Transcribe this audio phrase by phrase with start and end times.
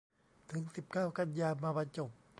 [0.51, 2.09] ถึงสิบเก้า กันยา มาบรรจบ